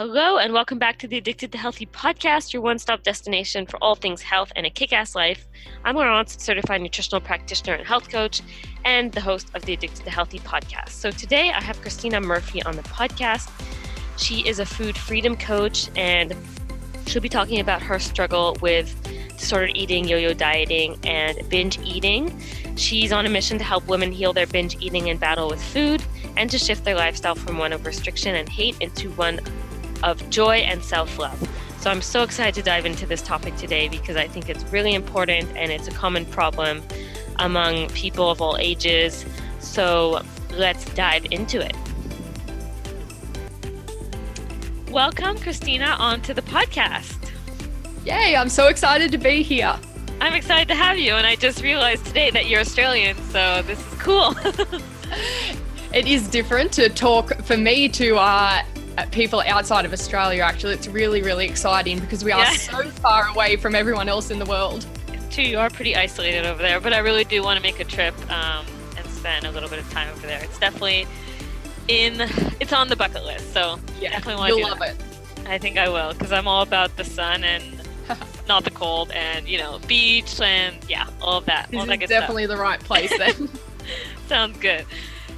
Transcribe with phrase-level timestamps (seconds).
[0.00, 3.76] Hello, and welcome back to the Addicted to Healthy podcast, your one stop destination for
[3.82, 5.46] all things health and a kick ass life.
[5.84, 8.40] I'm Laurence, certified nutritional practitioner and health coach,
[8.86, 10.88] and the host of the Addicted to Healthy podcast.
[10.92, 13.50] So today I have Christina Murphy on the podcast.
[14.16, 16.34] She is a food freedom coach, and
[17.06, 18.96] she'll be talking about her struggle with
[19.36, 22.40] disordered eating, yo yo dieting, and binge eating.
[22.74, 26.02] She's on a mission to help women heal their binge eating and battle with food,
[26.38, 29.40] and to shift their lifestyle from one of restriction and hate into one
[30.02, 31.38] of joy and self love.
[31.80, 34.94] So I'm so excited to dive into this topic today because I think it's really
[34.94, 36.82] important and it's a common problem
[37.38, 39.24] among people of all ages.
[39.60, 41.74] So let's dive into it.
[44.90, 47.30] Welcome, Christina, onto the podcast.
[48.04, 49.78] Yay, I'm so excited to be here.
[50.20, 53.78] I'm excited to have you, and I just realized today that you're Australian, so this
[53.78, 54.34] is cool.
[55.94, 58.62] it is different to talk for me to uh,
[59.10, 60.42] people outside of Australia.
[60.42, 62.52] Actually, it's really, really exciting because we are yeah.
[62.52, 64.86] so far away from everyone else in the world.
[65.12, 67.80] It's true, you are pretty isolated over there, but I really do want to make
[67.80, 68.66] a trip um,
[68.96, 70.42] and spend a little bit of time over there.
[70.42, 71.06] It's definitely
[71.88, 72.20] in
[72.60, 73.52] it's on the bucket list.
[73.52, 74.94] So yeah, definitely want to love that.
[74.94, 75.48] it.
[75.48, 77.82] I think I will because I'm all about the sun and
[78.48, 81.70] not the cold and you know beach and yeah, all of that.
[81.70, 82.56] This all that is definitely stuff.
[82.56, 83.48] the right place then.
[84.28, 84.86] Sounds good.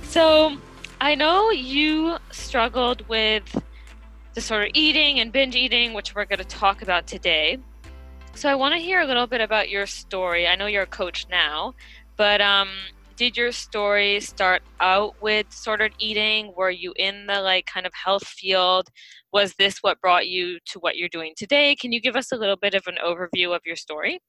[0.03, 0.56] So
[1.03, 3.61] I know you struggled with
[4.34, 7.59] disorder eating and binge eating, which we're going to talk about today.
[8.36, 10.47] So I want to hear a little bit about your story.
[10.47, 11.75] I know you're a coach now,
[12.17, 12.69] but um,
[13.17, 16.55] did your story start out with disordered eating?
[16.56, 18.87] Were you in the like kind of health field?
[19.33, 21.75] Was this what brought you to what you're doing today?
[21.75, 24.20] Can you give us a little bit of an overview of your story?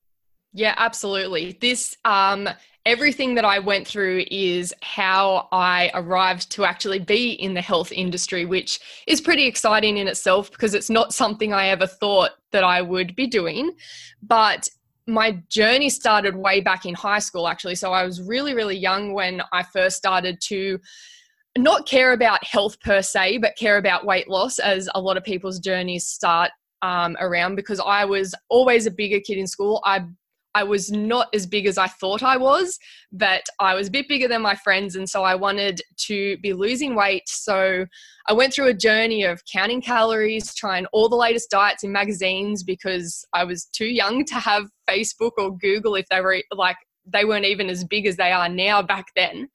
[0.54, 1.56] Yeah, absolutely.
[1.62, 2.50] This um
[2.86, 7.92] everything that I went through is how I arrived to actually be in the health
[7.92, 12.64] industry, which is pretty exciting in itself because it's not something I ever thought that
[12.64, 13.72] I would be doing.
[14.22, 14.67] But
[15.08, 17.75] my journey started way back in high school, actually.
[17.75, 20.79] So I was really, really young when I first started to
[21.58, 25.24] not care about health per se, but care about weight loss, as a lot of
[25.24, 29.81] people's journeys start um, around because I was always a bigger kid in school.
[29.85, 30.06] I
[30.56, 32.78] I was not as big as I thought I was,
[33.12, 34.96] but I was a bit bigger than my friends.
[34.96, 37.28] And so I wanted to be losing weight.
[37.28, 37.86] So
[38.28, 42.64] I went through a journey of counting calories, trying all the latest diets in magazines
[42.64, 47.25] because I was too young to have Facebook or Google if they were like, they
[47.25, 49.50] weren't even as big as they are now back then.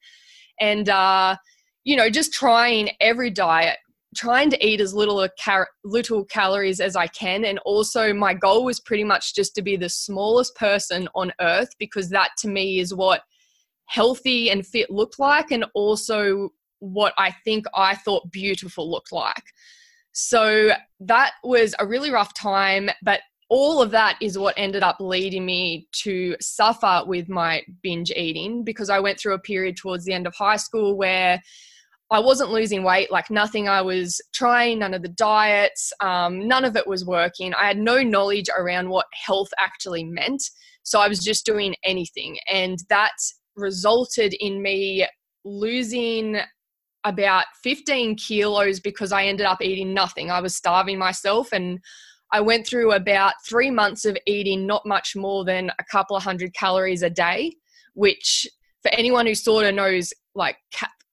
[0.59, 1.37] And, uh,
[1.83, 3.77] you know, just trying every diet,
[4.15, 8.65] trying to eat as little car- little calories as I can and also my goal
[8.65, 12.79] was pretty much just to be the smallest person on earth because that to me
[12.79, 13.21] is what
[13.85, 16.49] healthy and fit looked like and also
[16.79, 19.43] what I think I thought beautiful looked like.
[20.11, 20.71] So
[21.01, 25.43] that was a really rough time but all of that is what ended up leading
[25.45, 30.13] me to suffer with my binge eating because I went through a period towards the
[30.13, 31.41] end of high school where
[32.11, 36.65] I wasn't losing weight, like nothing I was trying, none of the diets, um, none
[36.65, 37.53] of it was working.
[37.53, 40.41] I had no knowledge around what health actually meant.
[40.83, 42.37] So I was just doing anything.
[42.51, 43.11] And that
[43.55, 45.05] resulted in me
[45.45, 46.37] losing
[47.03, 50.31] about 15 kilos because I ended up eating nothing.
[50.31, 51.79] I was starving myself and
[52.31, 56.23] I went through about three months of eating not much more than a couple of
[56.23, 57.55] hundred calories a day,
[57.93, 58.47] which
[58.81, 60.57] for anyone who sort of knows like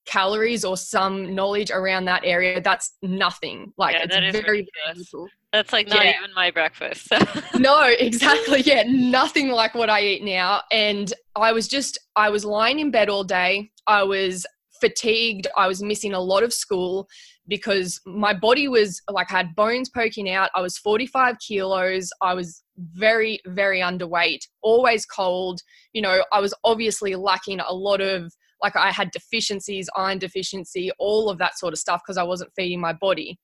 [0.06, 3.72] calories or some knowledge around that area, that's nothing.
[3.76, 5.04] Like yeah, it's very, very
[5.52, 6.14] That's like not yeah.
[6.18, 7.08] even my breakfast.
[7.54, 8.62] no, exactly.
[8.62, 10.62] Yeah, nothing like what I eat now.
[10.72, 13.70] And I was just, I was lying in bed all day.
[13.86, 14.46] I was
[14.80, 15.46] fatigued.
[15.56, 17.08] I was missing a lot of school
[17.48, 20.50] because my body was like I had bones poking out.
[20.54, 22.10] I was 45 kilos.
[22.20, 25.60] I was very, very underweight, always cold.
[25.92, 30.90] You know, I was obviously lacking a lot of like I had deficiencies, iron deficiency,
[30.98, 33.38] all of that sort of stuff because I wasn't feeding my body.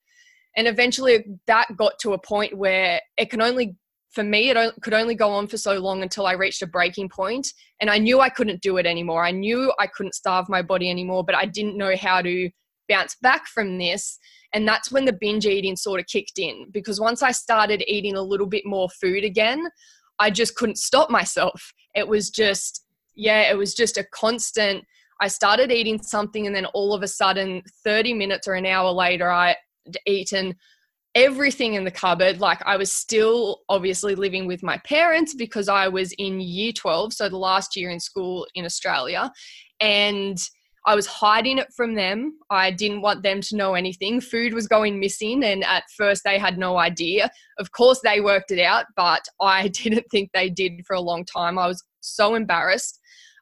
[0.56, 3.76] And eventually that got to a point where it can only,
[4.10, 7.10] for me, it could only go on for so long until I reached a breaking.
[7.80, 9.24] And I knew I couldn't do it anymore.
[9.24, 12.50] I knew I couldn't starve my body anymore, but I didn't know how to
[12.88, 14.18] bounce back from this.
[14.53, 18.16] And that's when the binge eating sort of kicked in because once I started eating
[18.16, 19.66] a little bit more food again,
[20.18, 21.72] I just couldn't stop myself.
[21.94, 22.84] It was just,
[23.15, 24.84] yeah, it was just a constant
[25.22, 28.91] I started eating something, and then all of a sudden, 30 minutes or an hour
[28.91, 29.54] later, I'd
[30.04, 30.57] eaten
[31.15, 32.41] everything in the cupboard.
[32.41, 37.13] Like I was still obviously living with my parents because I was in year 12,
[37.13, 39.30] so the last year in school in Australia.
[39.78, 40.39] And
[40.86, 42.41] I was hiding it from them.
[42.51, 44.21] I didn't want them to know anything.
[44.21, 47.30] Food was going missing, and at first they had no idea.
[47.60, 51.25] Of course, they worked it out, but I didn't think they did for a long
[51.25, 51.60] time.
[51.60, 52.98] I was so embarrassed.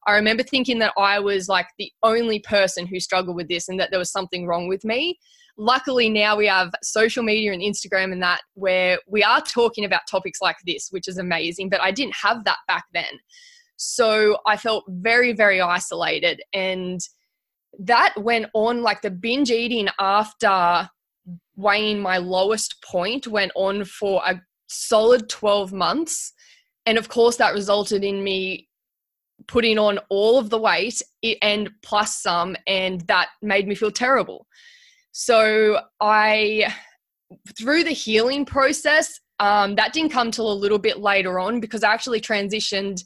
[0.06, 3.78] I remember thinking that I was like the only person who struggled with this and
[3.78, 5.18] that there was something wrong with me.
[5.56, 10.02] Luckily, now we have social media and Instagram and that where we are talking about
[10.10, 13.20] topics like this, which is amazing, but I didn't have that back then.
[13.76, 16.42] So I felt very, very isolated.
[16.54, 17.00] And
[17.78, 20.88] that went on like the binge eating after
[21.56, 26.32] weighing my lowest point went on for a solid 12 months.
[26.86, 28.69] And of course, that resulted in me
[29.46, 31.02] putting on all of the weight
[31.42, 34.46] and plus some, and that made me feel terrible.
[35.12, 36.72] So I,
[37.58, 41.82] through the healing process, um, that didn't come till a little bit later on because
[41.82, 43.02] I actually transitioned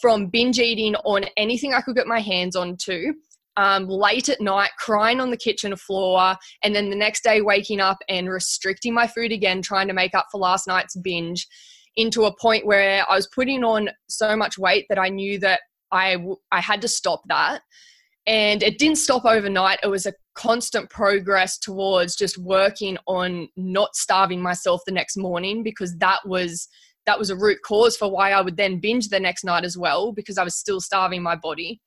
[0.00, 3.12] from binge eating on anything I could get my hands on to
[3.56, 7.80] um, late at night, crying on the kitchen floor, and then the next day waking
[7.80, 11.46] up and restricting my food again, trying to make up for last night's binge,
[11.96, 15.60] into a point where I was putting on so much weight that I knew that
[15.92, 17.60] I, w- I had to stop that.
[18.26, 19.80] And it didn't stop overnight.
[19.82, 25.62] It was a constant progress towards just working on not starving myself the next morning
[25.62, 26.68] because that was
[27.04, 29.76] that was a root cause for why I would then binge the next night as
[29.76, 31.80] well because I was still starving my body.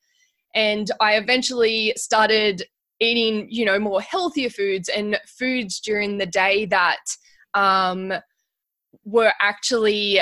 [0.53, 2.63] And I eventually started
[2.99, 6.99] eating, you know, more healthier foods and foods during the day that
[7.53, 8.11] um,
[9.05, 10.19] were actually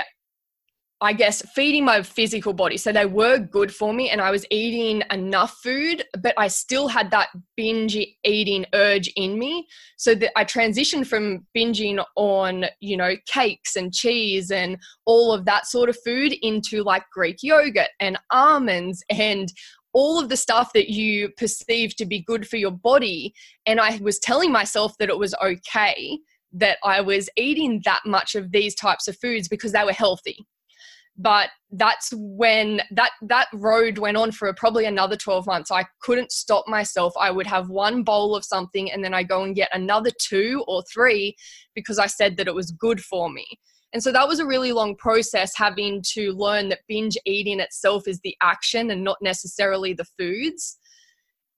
[1.03, 2.77] I guess, feeding my physical body.
[2.77, 6.87] So they were good for me and I was eating enough food, but I still
[6.87, 7.27] had that
[7.57, 9.67] binge eating urge in me.
[9.97, 15.43] So that I transitioned from binging on, you know, cakes and cheese and all of
[15.43, 19.51] that sort of food into like Greek yogurt and almonds and
[19.91, 23.33] all of the stuff that you perceive to be good for your body.
[23.65, 26.17] And I was telling myself that it was okay
[26.53, 30.45] that I was eating that much of these types of foods because they were healthy
[31.17, 35.71] but that's when that that road went on for probably another 12 months.
[35.71, 37.13] I couldn't stop myself.
[37.19, 40.63] I would have one bowl of something and then i go and get another two
[40.67, 41.35] or three
[41.75, 43.45] because i said that it was good for me.
[43.93, 48.07] And so that was a really long process having to learn that binge eating itself
[48.07, 50.79] is the action and not necessarily the foods.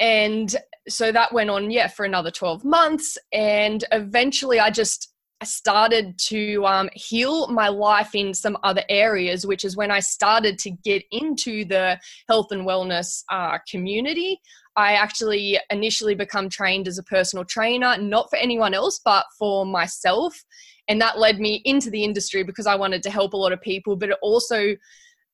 [0.02, 0.54] And
[0.90, 3.18] so that went on yeah for another 12 months.
[3.32, 5.15] And eventually i just
[5.46, 10.60] started to um, heal my life in some other areas, which is when I started
[10.60, 14.42] to get into the health and wellness uh, community.
[14.76, 19.66] I actually initially become trained as a personal trainer, not for anyone else, but for
[19.66, 20.44] myself.
[20.88, 23.62] And that led me into the industry because I wanted to help a lot of
[23.62, 24.76] people, but it also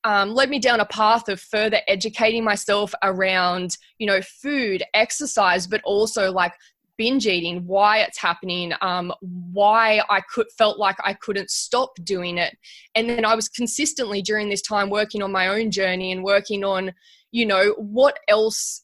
[0.03, 5.67] um, led me down a path of further educating myself around, you know, food, exercise,
[5.67, 6.53] but also like
[7.01, 12.37] binge eating, why it's happening, um, why I could felt like I couldn't stop doing
[12.37, 12.55] it,
[12.93, 16.63] and then I was consistently during this time working on my own journey and working
[16.63, 16.93] on,
[17.31, 18.83] you know, what else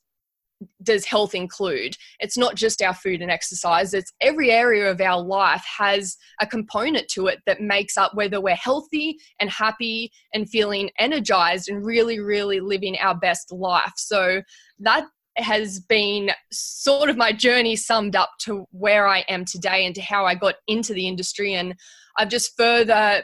[0.81, 1.96] does health include?
[2.19, 6.48] It's not just our food and exercise, it's every area of our life has a
[6.48, 11.86] component to it that makes up whether we're healthy and happy and feeling energized and
[11.86, 13.94] really, really living our best life.
[13.96, 14.42] So
[14.80, 15.06] that
[15.38, 20.01] has been sort of my journey summed up to where I am today and to
[20.01, 21.54] how I got into the industry.
[21.54, 21.75] And
[22.18, 23.23] I've just further,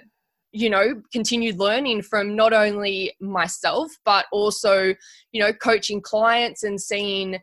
[0.51, 4.93] you know, continued learning from not only myself, but also,
[5.31, 7.39] you know, coaching clients and seeing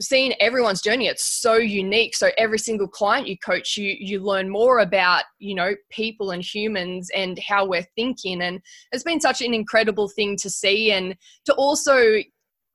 [0.00, 1.06] seeing everyone's journey.
[1.06, 2.16] It's so unique.
[2.16, 6.42] So every single client you coach you you learn more about you know people and
[6.42, 8.42] humans and how we're thinking.
[8.42, 8.60] And
[8.92, 12.22] it's been such an incredible thing to see and to also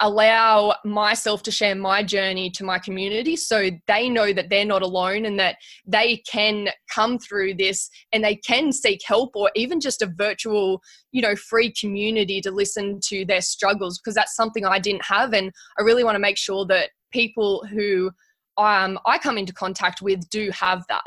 [0.01, 4.81] allow myself to share my journey to my community so they know that they're not
[4.81, 9.79] alone and that they can come through this and they can seek help or even
[9.79, 14.65] just a virtual you know free community to listen to their struggles because that's something
[14.65, 18.11] I didn't have and I really want to make sure that people who
[18.57, 21.03] um, I come into contact with do have that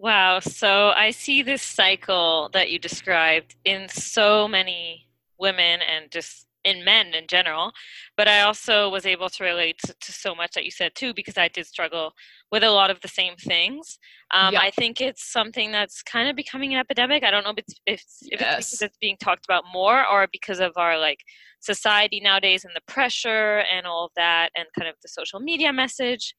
[0.00, 0.38] Wow.
[0.38, 5.08] So I see this cycle that you described in so many
[5.40, 7.72] women and just in men in general
[8.16, 11.12] but i also was able to relate to, to, so much that you said too
[11.14, 12.12] because i did struggle
[12.50, 13.98] with a lot of the same things
[14.32, 14.60] um, yeah.
[14.60, 17.74] i think it's something that's kind of becoming an epidemic i don't know if it's,
[17.86, 18.58] if, if yes.
[18.58, 21.20] it's because it's being talked about more or because of our like
[21.60, 25.72] society nowadays and the pressure and all of that and kind of the social media
[25.72, 26.34] message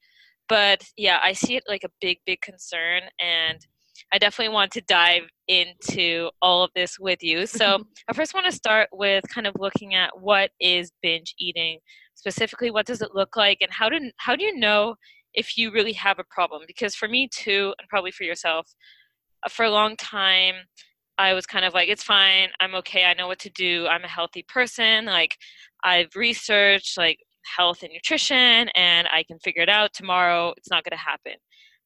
[0.47, 3.65] but yeah i see it like a big big concern and
[4.11, 7.45] I definitely want to dive into all of this with you.
[7.45, 11.79] So, I first want to start with kind of looking at what is binge eating
[12.15, 14.93] specifically what does it look like and how do how do you know
[15.33, 18.67] if you really have a problem because for me too and probably for yourself
[19.45, 20.55] uh, for a long time
[21.19, 22.47] I was kind of like, it's fine.
[22.61, 23.03] I'm okay.
[23.03, 23.85] I know what to do.
[23.87, 25.03] I'm a healthy person.
[25.03, 25.35] Like,
[25.83, 27.19] I've researched like
[27.57, 30.53] health and nutrition and I can figure it out tomorrow.
[30.55, 31.33] It's not going to happen.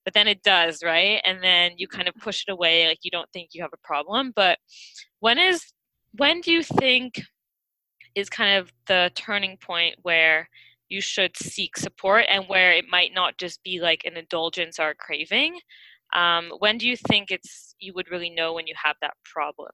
[0.05, 1.21] But then it does, right?
[1.23, 3.87] And then you kind of push it away like you don't think you have a
[3.87, 4.33] problem.
[4.35, 4.59] But
[5.19, 5.63] when is,
[6.13, 7.21] when do you think
[8.15, 10.49] is kind of the turning point where
[10.89, 14.89] you should seek support and where it might not just be like an indulgence or
[14.89, 15.59] a craving?
[16.13, 19.71] Um, when do you think it's you would really know when you have that problem?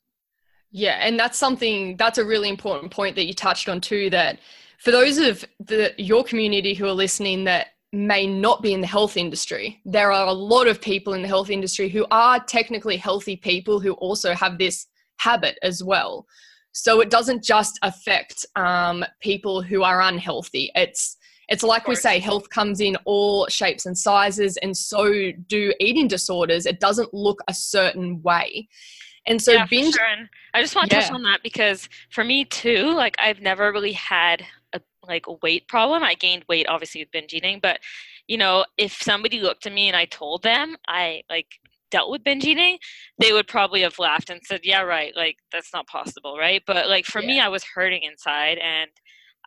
[0.72, 4.10] Yeah, and that's something that's a really important point that you touched on too.
[4.10, 4.40] That
[4.78, 8.88] for those of the your community who are listening that may not be in the
[8.88, 12.98] health industry, there are a lot of people in the health industry who are technically
[12.98, 16.26] healthy people who also have this habit as well.
[16.72, 20.72] So it doesn't just affect um, people who are unhealthy.
[20.76, 21.18] It's
[21.50, 26.08] it's like we say, health comes in all shapes and sizes, and so do eating
[26.08, 26.68] disorders.
[26.68, 28.70] It doesn't look a certain way.
[29.26, 29.96] And so yeah, binge.
[29.96, 30.06] Sure.
[30.06, 31.02] And I just want to yeah.
[31.02, 34.46] touch on that because for me too, like I've never really had
[35.08, 36.04] like weight problem.
[36.04, 37.80] I gained weight obviously with binge eating, but
[38.28, 41.48] you know, if somebody looked at me and I told them I like
[41.92, 42.78] dealt with binge eating,
[43.20, 45.16] they would probably have laughed and said, "Yeah, right.
[45.16, 47.28] Like that's not possible, right?" But like for yeah.
[47.28, 48.92] me, I was hurting inside and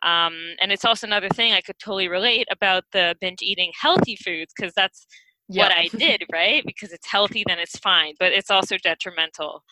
[0.03, 4.17] um, and it's also another thing I could totally relate about the binge eating healthy
[4.17, 5.07] foods because that's
[5.47, 6.63] what I did, right?
[6.65, 9.63] Because it's healthy, then it's fine, but it's also detrimental.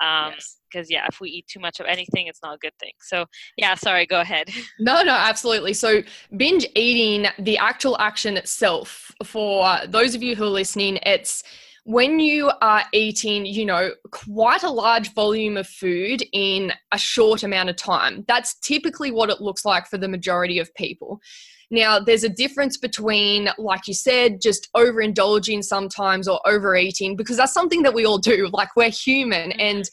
[0.00, 0.32] Um,
[0.70, 1.00] because yes.
[1.02, 2.92] yeah, if we eat too much of anything, it's not a good thing.
[3.00, 3.26] So
[3.56, 4.48] yeah, sorry, go ahead.
[4.78, 5.74] No, no, absolutely.
[5.74, 6.02] So
[6.36, 11.42] binge eating, the actual action itself, for those of you who are listening, it's
[11.84, 17.42] when you are eating, you know, quite a large volume of food in a short
[17.42, 21.20] amount of time, that's typically what it looks like for the majority of people.
[21.70, 27.54] Now, there's a difference between, like you said, just overindulging sometimes or overeating, because that's
[27.54, 28.48] something that we all do.
[28.60, 29.50] Like, we're human.
[29.50, 29.60] Mm-hmm.
[29.60, 29.90] And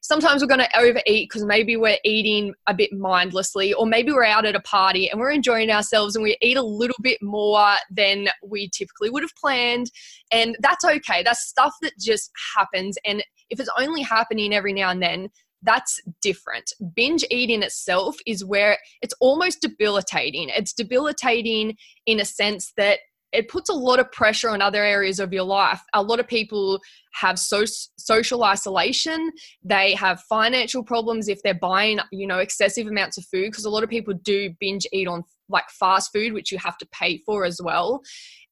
[0.00, 4.24] sometimes we're going to overeat because maybe we're eating a bit mindlessly, or maybe we're
[4.24, 7.74] out at a party and we're enjoying ourselves and we eat a little bit more
[7.90, 9.90] than we typically would have planned.
[10.32, 11.22] And that's okay.
[11.22, 12.96] That's stuff that just happens.
[13.04, 15.28] And if it's only happening every now and then,
[15.62, 16.72] that's different.
[16.94, 20.50] Binge eating itself is where it's almost debilitating.
[20.50, 23.00] It's debilitating in a sense that
[23.32, 25.82] it puts a lot of pressure on other areas of your life.
[25.92, 26.80] A lot of people
[27.12, 27.64] have so,
[27.98, 29.30] social isolation.
[29.62, 33.70] They have financial problems if they're buying, you know, excessive amounts of food because a
[33.70, 37.18] lot of people do binge eat on like fast food, which you have to pay
[37.26, 38.00] for as well.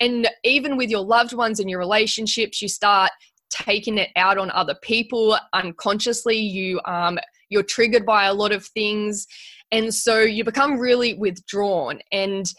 [0.01, 3.11] And even with your loved ones and your relationships, you start
[3.51, 6.39] taking it out on other people unconsciously.
[6.39, 9.27] You um, you're triggered by a lot of things,
[9.71, 12.53] and so you become really withdrawn and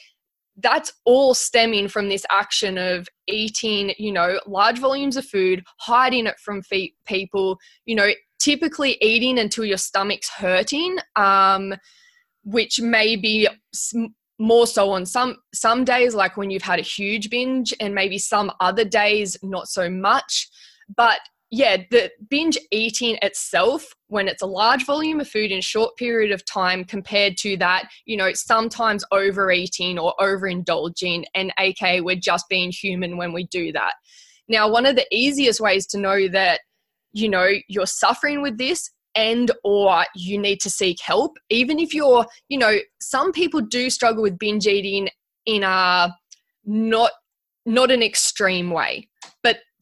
[0.58, 6.26] that's all stemming from this action of eating, you know, large volumes of food, hiding
[6.26, 6.64] it from
[7.06, 11.76] people, you know, typically eating until your stomach's hurting, um,
[12.44, 13.48] which may be
[14.40, 18.20] more so on some some days like when you've had a huge binge and maybe
[18.20, 20.48] some other days not so much
[20.96, 25.62] but yeah, the binge eating itself, when it's a large volume of food in a
[25.62, 32.02] short period of time, compared to that, you know, sometimes overeating or overindulging, and aka
[32.02, 33.94] we're just being human when we do that.
[34.50, 36.62] Now, one of the easiest ways to know that,
[37.14, 41.94] you know, you're suffering with this and or you need to seek help, even if
[41.94, 45.10] you're, you know, some people do struggle with binge eating
[45.46, 46.14] in a
[46.66, 47.12] not
[47.66, 49.10] not an extreme way,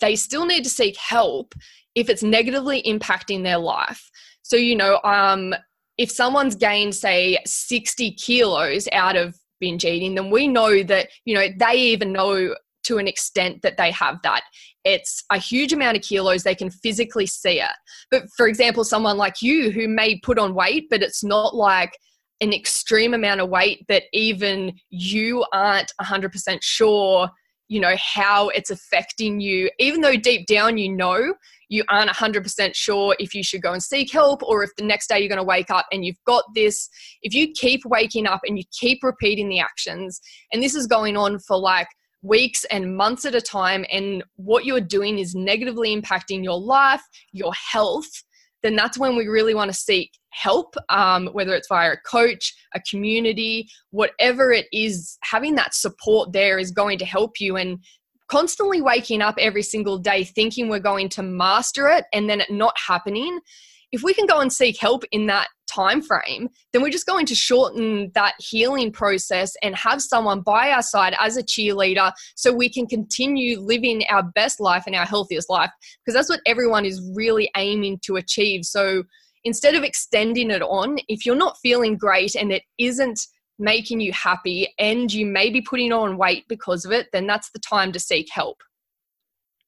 [0.02, 1.54] they still need to seek help
[1.96, 4.10] if it's negatively impacting their life.
[4.42, 5.56] So, you know, um,
[5.98, 11.34] if someone's gained, say, 60 kilos out of binge eating, then we know that, you
[11.34, 14.44] know, they even know to an extent that they have that.
[14.84, 17.72] It's a huge amount of kilos, they can physically see it.
[18.12, 21.98] But for example, someone like you who may put on weight, but it's not like
[22.42, 27.30] an extreme amount of weight that even you aren't 100% sure
[27.68, 29.70] you know how it's affecting you.
[29.80, 31.34] Even though deep down you know
[31.70, 35.08] you aren't 100% sure if you should go and seek help or if the next
[35.08, 36.90] day you're going to wake up and you've got this
[37.22, 40.22] if you keep waking up and you keep repeating the actions
[40.54, 41.88] and this is going on for like
[42.22, 47.02] weeks and months at a time and what you're doing is negatively impacting your life
[47.32, 48.24] your health
[48.66, 52.54] then that's when we really want to seek help, um, whether it's via a coach,
[52.74, 57.56] a community, whatever it is, having that support there is going to help you.
[57.56, 57.80] And
[58.28, 62.50] constantly waking up every single day thinking we're going to master it and then it
[62.50, 63.40] not happening
[63.96, 67.26] if we can go and seek help in that time frame then we're just going
[67.26, 72.54] to shorten that healing process and have someone by our side as a cheerleader so
[72.54, 75.72] we can continue living our best life and our healthiest life
[76.04, 78.66] because that's what everyone is really aiming to achieve.
[78.66, 79.04] So
[79.44, 83.20] instead of extending it on if you're not feeling great and it isn't
[83.58, 87.50] making you happy and you may be putting on weight because of it then that's
[87.52, 88.58] the time to seek help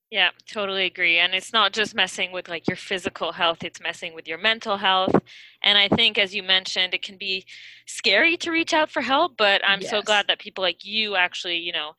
[0.10, 1.20] yeah, totally agree.
[1.20, 4.78] And it's not just messing with like your physical health, it's messing with your mental
[4.78, 5.14] health.
[5.62, 7.46] And I think as you mentioned, it can be
[7.86, 9.90] scary to reach out for help, but I'm yes.
[9.90, 11.92] so glad that people like you actually, you know,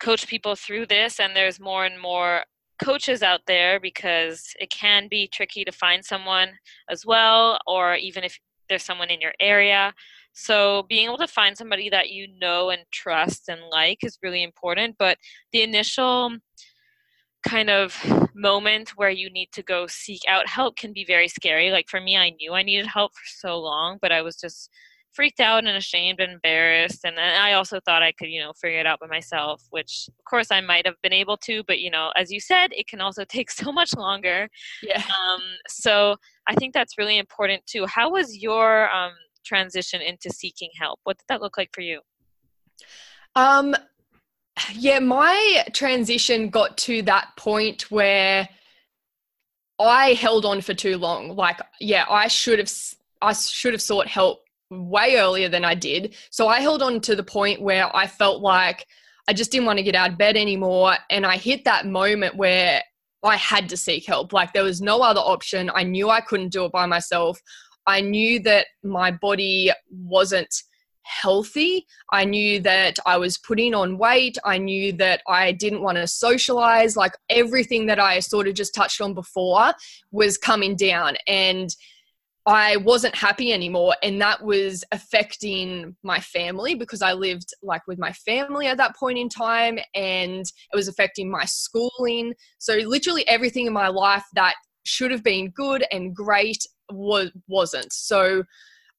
[0.00, 2.44] coach people through this and there's more and more
[2.82, 6.50] coaches out there because it can be tricky to find someone
[6.90, 9.94] as well or even if there's someone in your area.
[10.34, 14.42] So being able to find somebody that you know and trust and like is really
[14.42, 15.16] important, but
[15.52, 16.36] the initial
[17.46, 17.96] kind of
[18.34, 21.70] moment where you need to go seek out help can be very scary.
[21.70, 24.70] Like for me, I knew I needed help for so long, but I was just
[25.16, 27.00] freaked out and ashamed and embarrassed.
[27.04, 30.08] And then I also thought I could, you know, figure it out by myself, which
[30.08, 32.86] of course I might have been able to, but you know, as you said, it
[32.86, 34.48] can also take so much longer.
[34.82, 34.98] Yeah.
[34.98, 37.86] Um, so I think that's really important too.
[37.86, 39.12] How was your um,
[39.44, 41.00] transition into seeking help?
[41.04, 42.00] What did that look like for you?
[43.34, 43.74] Um,
[44.72, 48.48] yeah, my transition got to that point where
[49.78, 51.36] I held on for too long.
[51.36, 52.72] Like, yeah, I should have
[53.22, 56.16] I should have sought help way earlier than I did.
[56.30, 58.86] So I held on to the point where I felt like
[59.28, 62.36] I just didn't want to get out of bed anymore and I hit that moment
[62.36, 62.82] where
[63.22, 64.32] I had to seek help.
[64.32, 65.70] Like there was no other option.
[65.74, 67.40] I knew I couldn't do it by myself.
[67.86, 70.54] I knew that my body wasn't
[71.06, 71.86] healthy.
[72.12, 74.36] I knew that I was putting on weight.
[74.44, 76.96] I knew that I didn't want to socialize.
[76.96, 79.72] Like everything that I sort of just touched on before
[80.10, 81.16] was coming down.
[81.26, 81.74] And
[82.46, 83.96] I wasn't happy anymore.
[84.04, 88.94] And that was affecting my family because I lived like with my family at that
[88.94, 92.34] point in time and it was affecting my schooling.
[92.58, 97.92] So literally everything in my life that should have been good and great was wasn't.
[97.92, 98.44] So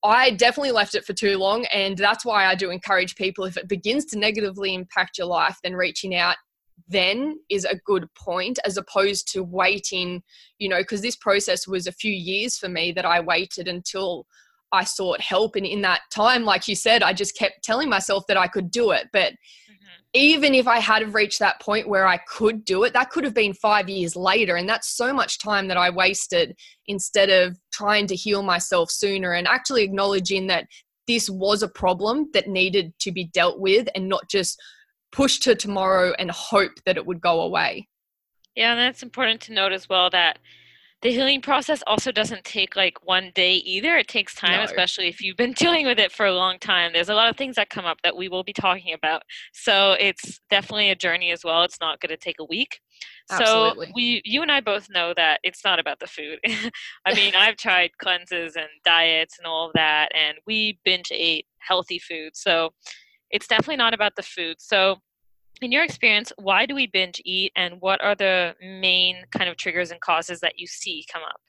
[0.04, 1.66] I definitely left it for too long.
[1.66, 5.58] And that's why I do encourage people if it begins to negatively impact your life,
[5.64, 6.38] then reaching out
[6.88, 10.24] then is a good point as opposed to waiting,
[10.60, 14.26] you know, because this process was a few years for me that I waited until
[14.72, 15.56] I sought help.
[15.56, 18.72] And in that time, like you said, I just kept telling myself that I could
[18.72, 19.08] do it.
[19.12, 19.34] But
[20.18, 23.34] even if I had reached that point where I could do it, that could have
[23.34, 24.56] been five years later.
[24.56, 29.34] And that's so much time that I wasted instead of trying to heal myself sooner
[29.34, 30.66] and actually acknowledging that
[31.06, 34.60] this was a problem that needed to be dealt with and not just
[35.12, 37.88] pushed to tomorrow and hope that it would go away.
[38.56, 40.40] Yeah, and that's important to note as well that
[41.04, 43.98] the healing process also doesn't take like one day either.
[43.98, 44.64] It takes time, no.
[44.64, 46.92] especially if you've been dealing with it for a long time.
[46.94, 49.22] There's a lot of things that come up that we will be talking about.
[49.54, 51.62] So it's definitely a journey as well.
[51.64, 52.80] It's not going to take a week.
[53.30, 53.86] Absolutely.
[53.86, 56.40] So we, you and I both know that it's not about the food.
[57.06, 61.46] I mean, I've tried cleanses and diets and all of that, and we binge ate
[61.60, 62.32] healthy food.
[62.34, 62.72] So
[63.30, 64.56] it's definitely not about the food.
[64.60, 64.98] So
[65.62, 69.58] in your experience, why do we binge eat and what are the main kind of
[69.58, 71.42] triggers and causes that you see come up?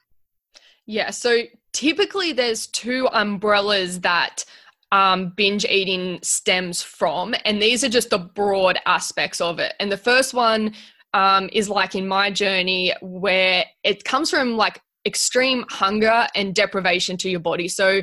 [0.86, 1.42] Yeah, so
[1.72, 4.44] typically there's two umbrellas that
[4.90, 9.74] um, binge eating stems from, and these are just the broad aspects of it.
[9.78, 10.74] And the first one
[11.12, 17.16] um, is like in my journey, where it comes from like extreme hunger and deprivation
[17.18, 17.68] to your body.
[17.68, 18.02] So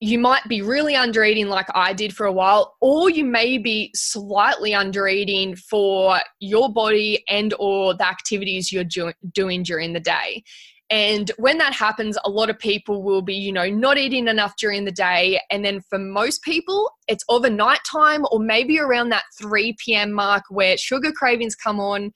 [0.00, 3.58] you might be really under eating like I did for a while, or you may
[3.58, 9.92] be slightly under eating for your body and or the activities you're do- doing during
[9.92, 10.42] the day.
[10.88, 14.56] And when that happens, a lot of people will be, you know, not eating enough
[14.56, 15.38] during the day.
[15.50, 20.12] And then for most people, it's overnight time or maybe around that 3 p.m.
[20.12, 22.12] mark where sugar cravings come on.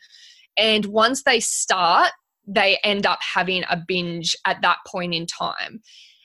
[0.57, 2.11] And once they start,
[2.47, 5.81] they end up having a binge at that point in time.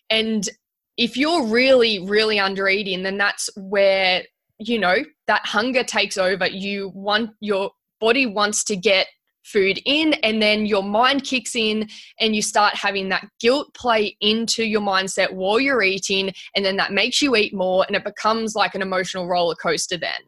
[0.09, 0.49] And
[0.99, 4.21] if you're really, really under eating, then that's where,
[4.59, 6.45] you know, that hunger takes over.
[6.45, 9.07] You want your body wants to get
[9.45, 11.87] food in and then your mind kicks in
[12.19, 16.75] and you start having that guilt play into your mindset while you're eating and then
[16.75, 20.19] that makes you eat more and it becomes like an emotional roller coaster then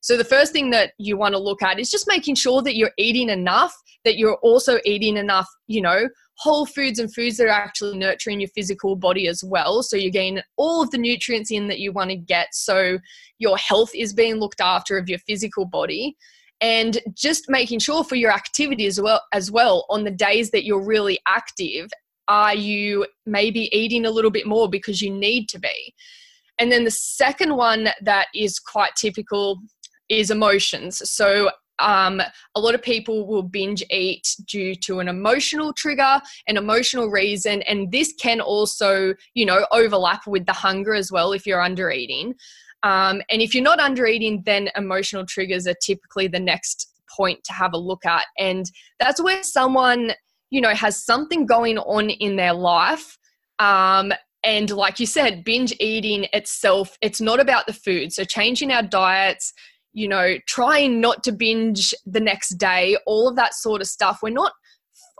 [0.00, 2.76] so the first thing that you want to look at is just making sure that
[2.76, 6.08] you're eating enough that you're also eating enough you know
[6.40, 9.82] whole foods and foods that are actually nurturing your physical body as well.
[9.82, 12.54] So you're getting all of the nutrients in that you want to get.
[12.54, 12.98] So
[13.38, 16.16] your health is being looked after of your physical body.
[16.62, 20.64] And just making sure for your activity as well as well on the days that
[20.64, 21.90] you're really active
[22.28, 25.94] are you maybe eating a little bit more because you need to be?
[26.58, 29.58] And then the second one that is quite typical
[30.10, 31.10] is emotions.
[31.10, 32.20] So um,
[32.54, 37.62] a lot of people will binge eat due to an emotional trigger, an emotional reason,
[37.62, 41.90] and this can also, you know, overlap with the hunger as well if you're under
[41.90, 42.34] eating.
[42.82, 47.42] Um, and if you're not under eating, then emotional triggers are typically the next point
[47.44, 48.24] to have a look at.
[48.38, 50.12] And that's where someone,
[50.50, 53.18] you know, has something going on in their life.
[53.58, 58.12] Um, and like you said, binge eating itself, it's not about the food.
[58.12, 59.52] So changing our diets,
[59.92, 64.20] you know, trying not to binge the next day, all of that sort of stuff.
[64.22, 64.52] We're not,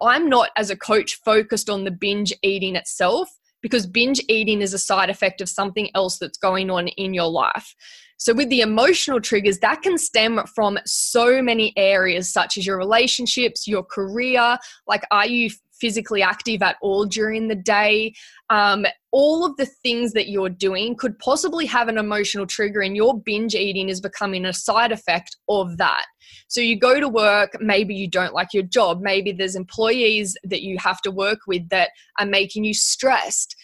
[0.00, 3.28] I'm not as a coach focused on the binge eating itself
[3.62, 7.28] because binge eating is a side effect of something else that's going on in your
[7.28, 7.74] life.
[8.16, 12.76] So, with the emotional triggers, that can stem from so many areas, such as your
[12.76, 14.59] relationships, your career.
[14.87, 15.48] Like, are you
[15.81, 18.12] physically active at all during the day.
[18.51, 22.97] Um, all of the things that you're doing could possibly have an emotional trigger, and
[22.97, 26.05] your binge eating is becoming a side effect of that.
[26.49, 30.62] So you go to work, maybe you don't like your job, maybe there's employees that
[30.62, 33.57] you have to work with that are making you stressed.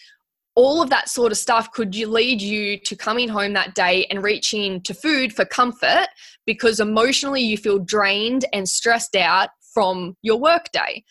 [0.55, 4.23] All of that sort of stuff could lead you to coming home that day and
[4.23, 6.07] reaching to food for comfort
[6.47, 11.03] because emotionally you feel drained and stressed out from your workday.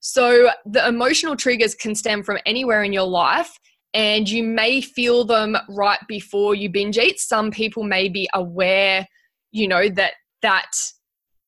[0.00, 3.58] So the emotional triggers can stem from anywhere in your life
[3.92, 7.20] and you may feel them right before you binge eat.
[7.20, 9.06] Some people may be aware,
[9.52, 10.70] you know, that that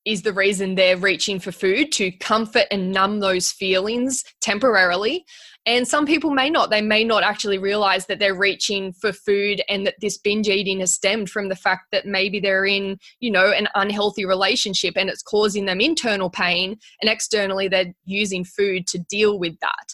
[0.05, 5.25] is the reason they're reaching for food to comfort and numb those feelings temporarily.
[5.65, 6.69] And some people may not.
[6.69, 10.81] They may not actually realize that they're reaching for food and that this binge eating
[10.81, 15.09] has stemmed from the fact that maybe they're in, you know, an unhealthy relationship and
[15.09, 19.93] it's causing them internal pain and externally they're using food to deal with that.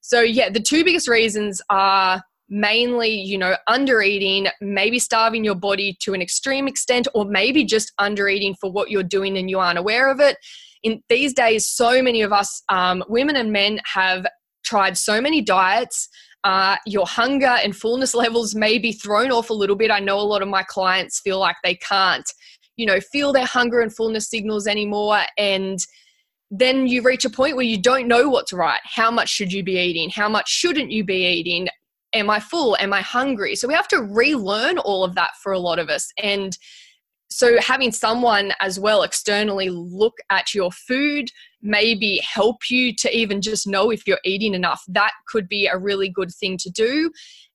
[0.00, 5.54] So, yeah, the two biggest reasons are mainly, you know, under eating, maybe starving your
[5.54, 9.48] body to an extreme extent, or maybe just under eating for what you're doing and
[9.48, 10.36] you aren't aware of it.
[10.82, 14.26] In these days, so many of us, um, women and men, have
[14.64, 16.08] tried so many diets.
[16.42, 19.90] Uh, your hunger and fullness levels may be thrown off a little bit.
[19.90, 22.28] I know a lot of my clients feel like they can't,
[22.76, 25.20] you know, feel their hunger and fullness signals anymore.
[25.38, 25.78] And
[26.50, 28.80] then you reach a point where you don't know what's right.
[28.84, 30.10] How much should you be eating?
[30.10, 31.68] How much shouldn't you be eating?
[32.12, 32.76] Am I full?
[32.78, 33.56] Am I hungry?
[33.56, 36.12] So we have to relearn all of that for a lot of us.
[36.22, 36.56] And
[37.28, 41.28] so having someone as well externally look at your food
[41.64, 44.82] maybe help you to even just know if you're eating enough.
[44.86, 47.10] That could be a really good thing to do.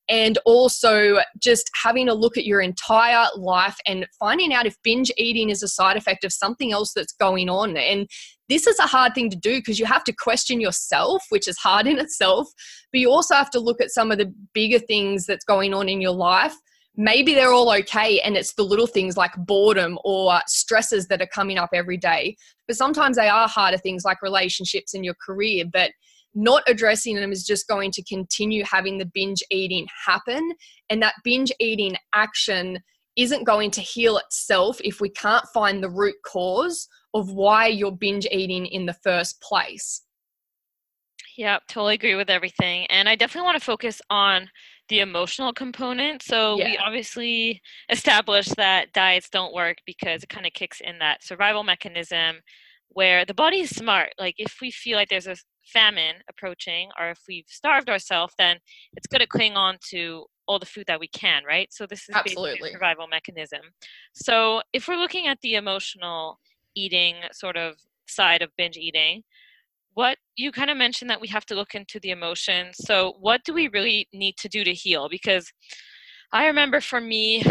[0.09, 5.11] And also just having a look at your entire life and finding out if binge
[5.17, 7.77] eating is a side effect of something else that's going on.
[7.77, 8.09] And
[8.49, 11.55] this is a hard thing to do because you have to question yourself which is
[11.59, 12.47] hard in itself
[12.91, 15.87] but you also have to look at some of the bigger things that's going on
[15.87, 16.55] in your life.
[16.95, 21.27] Maybe they're all okay and it's the little things like boredom or stresses that are
[21.27, 22.35] coming up every day
[22.69, 25.89] but sometimes they are harder things like relationships in your career but
[26.35, 30.53] not addressing them is just going to continue having the binge eating happen.
[30.89, 32.79] And that binge eating action
[33.15, 37.91] isn't going to heal itself if we can't find the root cause of why you're
[37.91, 40.03] binge eating in the first place
[41.39, 44.49] yeah totally agree with everything and i definitely want to focus on
[44.89, 46.21] the emotional component.
[46.21, 46.65] So yeah.
[46.65, 51.63] we obviously established that diets don't work because it kind of kicks in that survival
[51.63, 52.37] mechanism
[52.89, 54.09] where the body is smart.
[54.19, 55.35] Like if we feel like there's a
[55.71, 58.57] famine approaching or if we've starved ourselves, then
[58.93, 61.71] it's going to cling on to all the food that we can, right?
[61.71, 63.61] So this is absolutely survival mechanism.
[64.15, 66.39] So if we're looking at the emotional
[66.75, 67.75] eating sort of
[68.07, 69.21] side of binge eating,
[69.93, 72.77] what you kind of mentioned that we have to look into the emotions.
[72.79, 75.09] So, what do we really need to do to heal?
[75.09, 75.51] Because
[76.31, 77.43] I remember for me,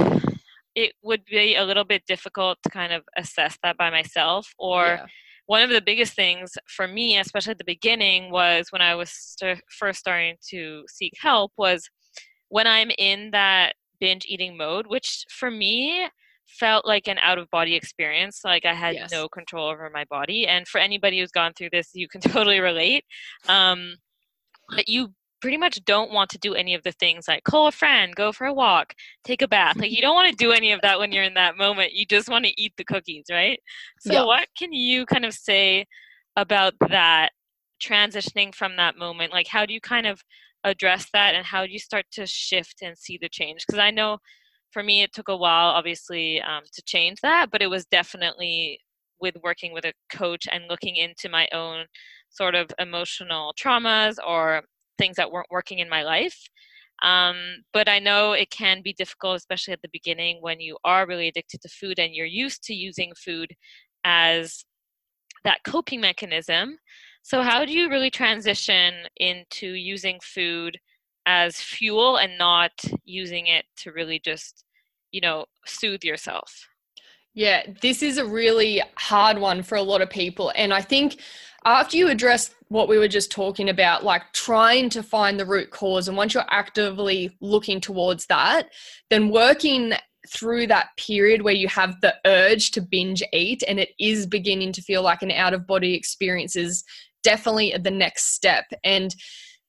[0.74, 4.53] it would be a little bit difficult to kind of assess that by myself.
[4.59, 5.07] Or yeah.
[5.46, 9.11] one of the biggest things for me, especially at the beginning, was when I was
[9.11, 11.90] st- first starting to seek help, was
[12.48, 16.07] when I'm in that binge eating mode, which for me,
[16.48, 19.12] felt like an out of body experience like i had yes.
[19.12, 22.61] no control over my body and for anybody who's gone through this you can totally
[22.61, 23.04] relate
[23.48, 23.94] um
[24.74, 25.08] that you
[25.40, 28.32] pretty much don't want to do any of the things like call a friend go
[28.32, 28.92] for a walk
[29.24, 31.34] take a bath like you don't want to do any of that when you're in
[31.34, 33.61] that moment you just want to eat the cookies right
[34.00, 34.24] so yeah.
[34.24, 35.84] what can you kind of say
[36.37, 37.30] about that
[37.82, 40.20] transitioning from that moment like how do you kind of
[40.64, 43.90] address that and how do you start to shift and see the change because i
[43.90, 44.18] know
[44.70, 48.78] for me it took a while obviously um, to change that but it was definitely
[49.20, 51.87] with working with a coach and looking into my own
[52.31, 54.62] sort of emotional traumas or
[54.98, 56.38] things that weren't working in my life.
[57.02, 57.37] Um,
[57.72, 61.28] but I know it can be difficult, especially at the beginning when you are really
[61.28, 63.54] addicted to food and you're used to using food
[64.04, 64.64] as
[65.44, 66.78] that coping mechanism.
[67.22, 70.76] So, how do you really transition into using food
[71.28, 72.72] as fuel and not
[73.04, 74.64] using it to really just,
[75.12, 76.66] you know, soothe yourself?
[77.34, 80.50] Yeah, this is a really hard one for a lot of people.
[80.56, 81.20] And I think
[81.66, 85.70] after you address what we were just talking about, like trying to find the root
[85.70, 88.70] cause, and once you're actively looking towards that,
[89.10, 89.92] then working
[90.30, 94.72] through that period where you have the urge to binge eat and it is beginning
[94.72, 96.84] to feel like an out of body experience is
[97.22, 98.64] definitely the next step.
[98.82, 99.14] And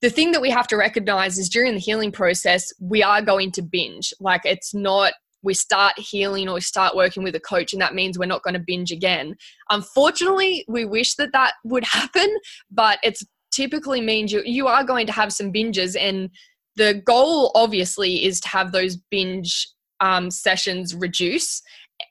[0.02, 3.52] the thing that we have to recognize is during the healing process, we are going
[3.52, 4.14] to binge.
[4.20, 7.96] Like it's not we start healing or we start working with a coach and that
[7.96, 9.36] means we're not going to binge again.
[9.70, 12.28] Unfortunately, we wish that that would happen,
[12.70, 16.30] but it's typically means you you are going to have some binges and
[16.76, 19.68] the goal obviously is to have those binge
[20.02, 21.62] um, sessions reduce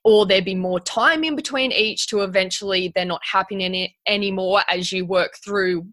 [0.04, 4.60] or there be more time in between each to eventually they're not happening any, anymore
[4.68, 5.86] as you work through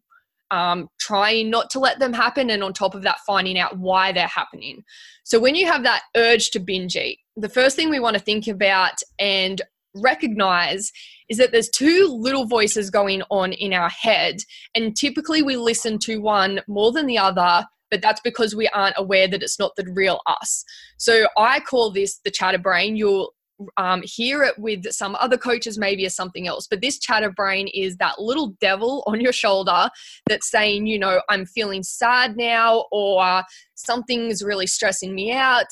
[0.51, 4.11] um, trying not to let them happen and on top of that finding out why
[4.11, 4.83] they're happening.
[5.23, 8.21] So when you have that urge to binge eat the first thing we want to
[8.21, 9.61] think about and
[9.95, 10.91] recognize
[11.29, 14.37] is that there's two little voices going on in our head
[14.73, 18.95] and typically we listen to one more than the other but that's because we aren't
[18.97, 20.65] aware that it's not the real us.
[20.97, 22.95] So i call this the chatter brain.
[22.95, 23.34] You'll
[23.77, 26.67] um, hear it with some other coaches maybe as something else.
[26.67, 29.89] But this chatter brain is that little devil on your shoulder
[30.27, 33.43] that's saying you know i'm feeling sad now or
[33.75, 35.67] something's really stressing me out.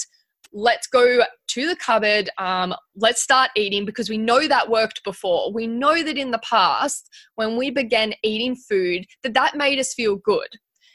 [0.51, 2.29] Let's go to the cupboard.
[2.37, 5.51] Um, let's start eating because we know that worked before.
[5.51, 9.93] We know that in the past when we began eating food that that made us
[9.93, 10.47] feel good.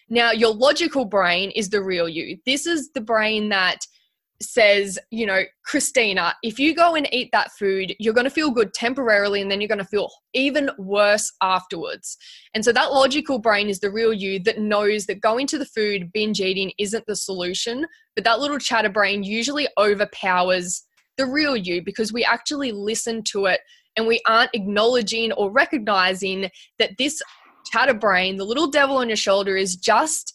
[0.08, 2.38] Now your logical brain is the real you.
[2.46, 3.78] This is the brain that
[4.40, 8.50] says, you know, Christina, if you go and eat that food, you're going to feel
[8.50, 12.16] good temporarily and then you're going to feel even worse afterwards.
[12.54, 15.66] And so that logical brain is the real you that knows that going to the
[15.66, 20.84] food, binge eating isn't the solution, but that little chatter brain usually overpowers
[21.16, 23.60] the real you because we actually listen to it
[23.96, 26.48] and we aren't acknowledging or recognizing
[26.78, 27.20] that this
[27.72, 30.32] chatter brain, the little devil on your shoulder, is just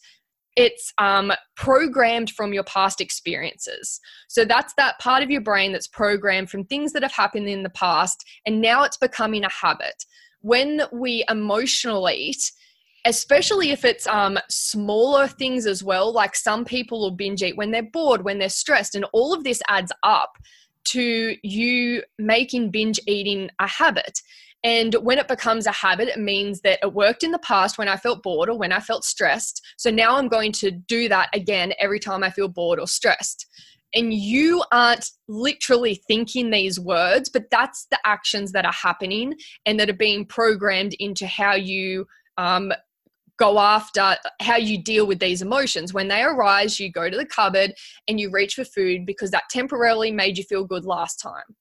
[0.56, 4.00] it's um, programmed from your past experiences.
[4.28, 7.62] So that's that part of your brain that's programmed from things that have happened in
[7.62, 10.04] the past, and now it's becoming a habit.
[10.40, 12.52] When we emotional eat,
[13.06, 17.70] especially if it's um, smaller things as well, like some people will binge eat when
[17.70, 20.32] they're bored, when they're stressed, and all of this adds up
[20.84, 24.20] to you making binge eating a habit.
[24.64, 27.86] And when it becomes a habit, it means that it worked in the past when
[27.86, 29.60] I felt bored or when I felt stressed.
[29.76, 33.46] So now I'm going to do that again every time I feel bored or stressed.
[33.94, 39.34] And you aren't literally thinking these words, but that's the actions that are happening
[39.66, 42.06] and that are being programmed into how you
[42.38, 42.72] um,
[43.38, 45.92] go after how you deal with these emotions.
[45.92, 47.74] When they arise, you go to the cupboard
[48.08, 51.54] and you reach for food because that temporarily made you feel good last time.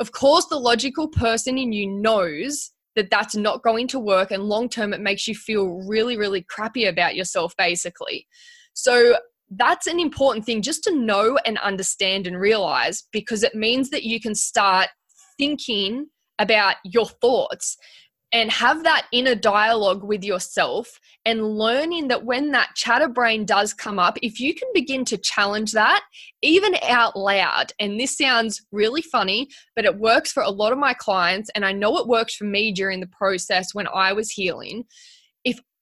[0.00, 4.44] Of course, the logical person in you knows that that's not going to work, and
[4.44, 8.26] long term, it makes you feel really, really crappy about yourself, basically.
[8.74, 9.16] So,
[9.50, 14.02] that's an important thing just to know and understand and realize because it means that
[14.02, 14.88] you can start
[15.38, 16.06] thinking
[16.38, 17.78] about your thoughts
[18.32, 23.72] and have that inner dialogue with yourself and learning that when that chatter brain does
[23.72, 26.02] come up, if you can begin to challenge that
[26.42, 30.78] even out loud, and this sounds really funny, but it works for a lot of
[30.78, 34.30] my clients, and I know it works for me during the process when I was
[34.30, 34.84] healing.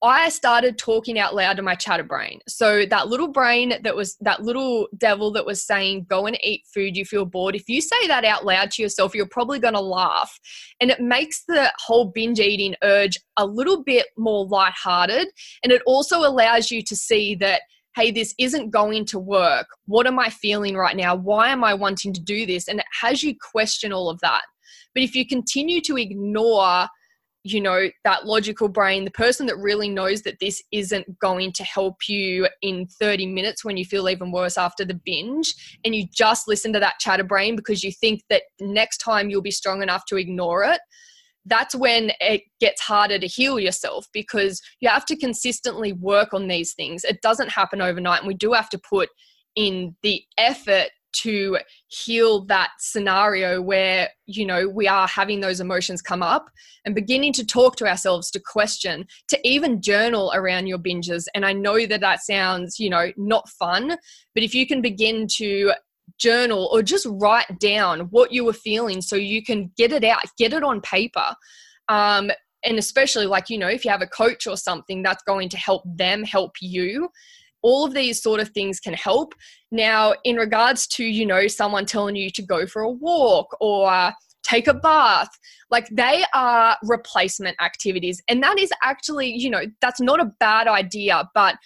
[0.02, 2.40] I started talking out loud to my chatter brain.
[2.46, 6.62] So that little brain that was that little devil that was saying, go and eat
[6.72, 7.56] food, you feel bored.
[7.56, 10.38] If you say that out loud to yourself, you're probably going to laugh.
[10.80, 15.28] And it makes the whole binge eating urge a little bit more lighthearted.
[15.62, 17.62] And it also allows you to see that
[17.96, 19.66] hey, this isn't going to work.
[19.86, 21.16] What am I feeling right now?
[21.16, 22.68] Why am I wanting to do this?
[22.68, 24.42] And it has you question all of that.
[24.94, 26.88] But if you continue to ignore
[27.52, 31.64] you know that logical brain the person that really knows that this isn't going to
[31.64, 35.54] help you in 30 minutes when you feel even worse after the binge
[35.84, 39.42] and you just listen to that chatter brain because you think that next time you'll
[39.42, 40.80] be strong enough to ignore it
[41.46, 46.48] that's when it gets harder to heal yourself because you have to consistently work on
[46.48, 47.04] these things.
[47.04, 49.08] It doesn't happen overnight and we do have to put
[49.54, 50.88] in the effort
[51.22, 56.46] to heal that scenario where you know we are having those emotions come up
[56.84, 61.26] and beginning to talk to ourselves to question to even journal around your binges.
[61.34, 63.96] And i know that that sounds you know not fun
[64.34, 65.72] but if you can begin to
[66.18, 70.22] journal or just write down what you were feeling so you can get it out
[70.38, 71.34] get it on paper
[71.88, 72.30] um,
[72.64, 75.56] and especially like you know if you have a coach or something that's going to
[75.56, 77.08] help them help you
[77.66, 79.34] all of these sort of things can help.
[79.72, 84.12] Now in regards to you know someone telling you to go for a walk or
[84.44, 85.28] take a bath
[85.68, 88.22] like they are replacement activities.
[88.28, 91.56] And that is actually you know that's not a bad idea but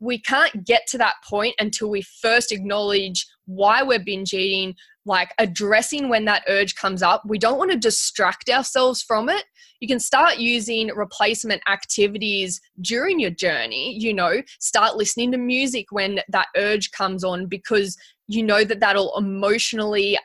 [0.00, 4.74] we can't get to that point until we first acknowledge why we're binge eating
[5.08, 7.22] like addressing when that urge comes up.
[7.26, 9.44] We don't want to distract ourselves from it.
[9.80, 13.96] You can start using replacement activities during your journey.
[13.98, 17.96] You know, start listening to music when that urge comes on because
[18.28, 20.18] you know that that'll emotionally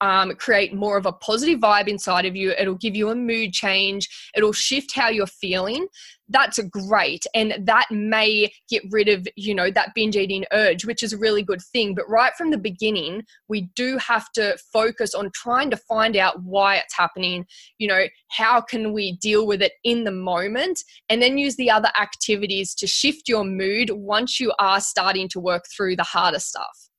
[0.00, 2.52] um, create more of a positive vibe inside of you.
[2.52, 4.08] It'll give you a mood change.
[4.36, 5.86] It'll shift how you're feeling.
[6.30, 7.24] That's great.
[7.34, 11.18] And that may get rid of, you know, that binge eating urge, which is a
[11.18, 11.94] really good thing.
[11.94, 16.42] But right from the beginning, we do have to focus on trying to find out
[16.42, 17.46] why it's happening.
[17.78, 20.82] You know, how can we deal with it in the moment?
[21.08, 25.40] And then use the other activities to shift your mood once you are starting to
[25.40, 26.90] work through the harder stuff.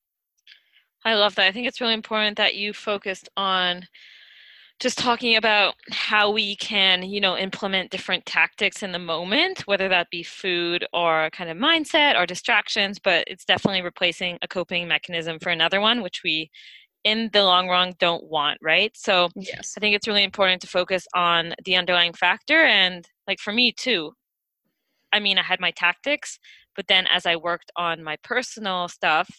[1.05, 1.45] I love that.
[1.45, 3.87] I think it's really important that you focused on
[4.79, 9.89] just talking about how we can, you know, implement different tactics in the moment, whether
[9.89, 14.87] that be food or kind of mindset or distractions, but it's definitely replacing a coping
[14.87, 16.49] mechanism for another one, which we
[17.03, 18.91] in the long run don't want, right?
[18.95, 19.73] So yes.
[19.77, 23.73] I think it's really important to focus on the underlying factor and like for me
[23.73, 24.13] too.
[25.11, 26.39] I mean, I had my tactics,
[26.75, 29.29] but then as I worked on my personal stuff,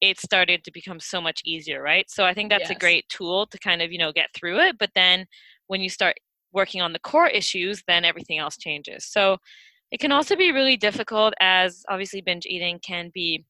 [0.00, 2.08] it started to become so much easier, right?
[2.10, 2.76] So I think that's yes.
[2.76, 4.76] a great tool to kind of, you know, get through it.
[4.78, 5.26] But then
[5.68, 6.16] when you start
[6.52, 9.06] working on the core issues, then everything else changes.
[9.06, 9.38] So
[9.90, 13.44] it can also be really difficult as obviously binge eating can be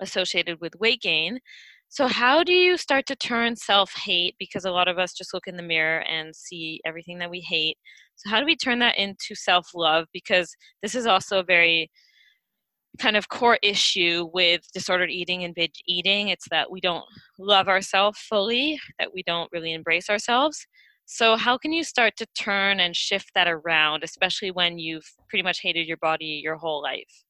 [0.00, 1.38] associated with weight gain.
[1.88, 4.34] So, how do you start to turn self hate?
[4.38, 7.40] Because a lot of us just look in the mirror and see everything that we
[7.40, 7.76] hate.
[8.16, 10.06] So, how do we turn that into self love?
[10.12, 11.90] Because this is also a very
[12.98, 16.28] kind of core issue with disordered eating and binge eating.
[16.28, 17.04] It's that we don't
[17.38, 20.66] love ourselves fully, that we don't really embrace ourselves.
[21.06, 25.42] So, how can you start to turn and shift that around, especially when you've pretty
[25.42, 27.24] much hated your body your whole life?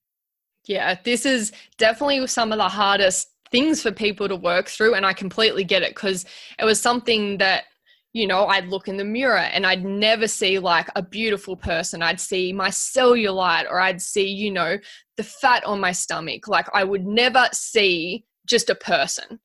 [0.67, 4.95] Yeah, this is definitely some of the hardest things for people to work through.
[4.95, 6.25] And I completely get it because
[6.59, 7.65] it was something that
[8.13, 12.03] you know, I'd look in the mirror and I'd never see like a beautiful person.
[12.03, 14.79] I'd see my cellulite or I'd see, you know,
[15.17, 16.47] the fat on my stomach.
[16.47, 19.41] Like I would never see just a person.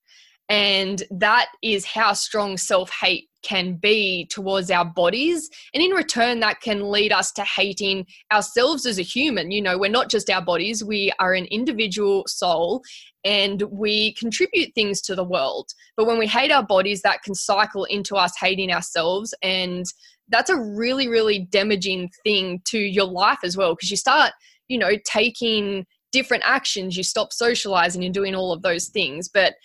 [0.50, 5.50] And that is how strong self hate can be towards our bodies.
[5.74, 9.52] And in return, that can lead us to hating ourselves as a human.
[9.52, 12.82] You know, we're not just our bodies, we are an individual soul
[13.24, 15.68] and we contribute things to the world.
[15.96, 19.34] But when we hate our bodies, that can cycle into us hating ourselves.
[19.42, 19.86] And
[20.30, 24.32] that's a really, really damaging thing to your life as well, because you start,
[24.68, 29.28] you know, taking different actions, you stop socializing and doing all of those things.
[29.28, 29.56] But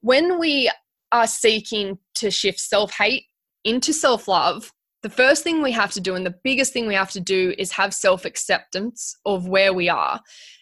[0.00, 0.70] when we
[1.14, 3.24] are seeking to shift self hate
[3.64, 4.72] into self love,
[5.02, 7.54] the first thing we have to do and the biggest thing we have to do
[7.56, 10.20] is have self acceptance of where we are.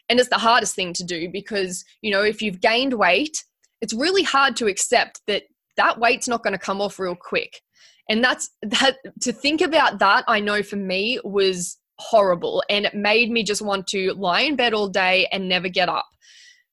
[0.09, 3.45] And it's the hardest thing to do because you know if you've gained weight
[3.81, 5.45] it's really hard to accept that
[5.77, 7.62] that weight's not going to come off real quick.
[8.09, 12.62] And that's that to think about that i know for me was horrible.
[12.69, 15.88] And it made me just want to lie in bed all day and never get
[15.88, 16.07] up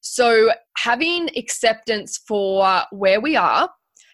[0.02, 3.70] so having acceptance for where we are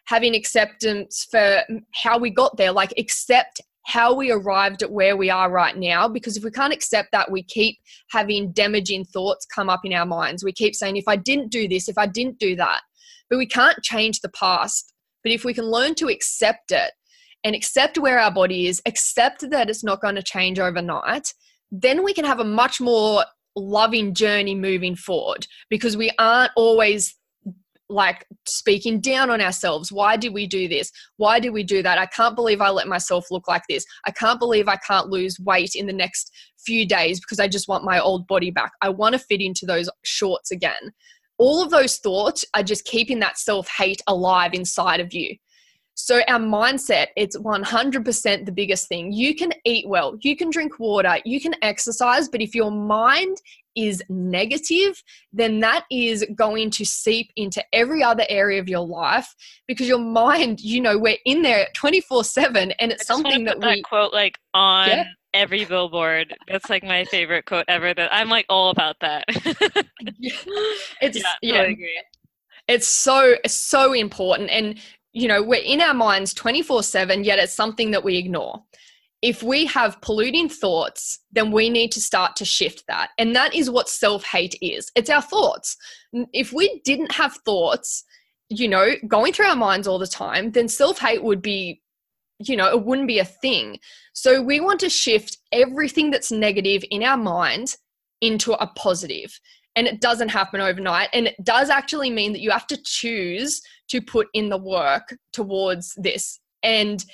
[0.05, 1.61] having acceptance for
[1.93, 6.07] how we got there like accept how we arrived at where we are right now.
[6.07, 7.77] Because if we can't accept that, we keep
[8.09, 10.43] having damaging thoughts come up in our minds.
[10.43, 12.81] We keep saying, if I didn't do this, if I didn't do that.
[13.29, 14.91] But we can't change the past.
[15.23, 16.93] But if we can learn to accept it
[17.43, 21.33] and accept where our body is, accept that it's not going to change overnight,
[21.71, 23.23] then we can have a much more
[23.55, 27.15] loving journey moving forward because we aren't always
[27.87, 29.91] like speaking down on ourselves.
[29.91, 30.91] Why did we do this?
[31.17, 31.99] Why did we do that?
[31.99, 33.85] I can't believe I let myself look like this.
[34.05, 36.31] I can't believe I can't lose weight in the next
[36.65, 38.71] few days because I just want my old body back.
[38.81, 40.93] I want to fit into those shorts again.
[41.37, 45.35] All of those thoughts are just keeping that self hate alive inside of you.
[45.95, 49.13] So, our mindset, it's 100% the biggest thing.
[49.13, 53.37] You can eat well, you can drink water, you can exercise, but if your mind
[53.75, 59.33] is negative, then that is going to seep into every other area of your life
[59.67, 63.63] because your mind, you know, we're in there 24 7 and it's something that we
[63.63, 65.05] that quote like on yeah.
[65.33, 66.35] every billboard.
[66.47, 69.25] That's like my favorite quote ever that I'm like all about that.
[71.01, 71.57] it's yeah, yeah.
[71.57, 71.87] Totally
[72.67, 74.79] it's so so important and
[75.15, 78.61] you know, we're in our minds 24 7, yet it's something that we ignore.
[79.21, 83.11] If we have polluting thoughts, then we need to start to shift that.
[83.17, 85.77] And that is what self hate is it's our thoughts.
[86.33, 88.03] If we didn't have thoughts,
[88.49, 91.81] you know, going through our minds all the time, then self hate would be,
[92.39, 93.79] you know, it wouldn't be a thing.
[94.13, 97.77] So we want to shift everything that's negative in our mind
[98.19, 98.75] into a positive.
[98.75, 99.39] positive
[99.75, 103.61] and it doesn't happen overnight and it does actually mean that you have to choose
[103.89, 107.05] to put in the work towards this and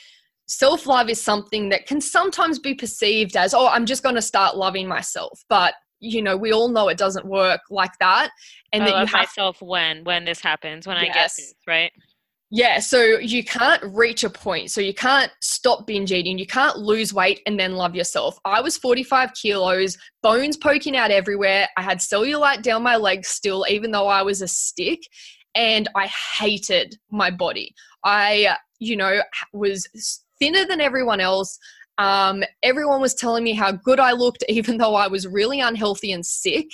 [0.47, 4.21] self love is something that can sometimes be perceived as oh i'm just going to
[4.21, 8.31] start loving myself but you know we all know it doesn't work like that
[8.73, 11.03] and I that you have myself when when this happens when yes.
[11.03, 11.91] i get this right
[12.53, 14.71] yeah, so you can't reach a point.
[14.71, 16.37] So you can't stop binge eating.
[16.37, 18.37] You can't lose weight and then love yourself.
[18.43, 21.69] I was 45 kilos, bones poking out everywhere.
[21.77, 24.99] I had cellulite down my legs still, even though I was a stick.
[25.55, 27.73] And I hated my body.
[28.03, 29.21] I, you know,
[29.53, 29.87] was
[30.39, 31.57] thinner than everyone else.
[31.97, 36.11] Um, everyone was telling me how good I looked, even though I was really unhealthy
[36.11, 36.67] and sick